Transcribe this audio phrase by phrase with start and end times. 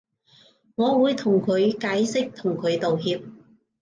[0.73, 3.21] 我會同佢解釋同佢道歉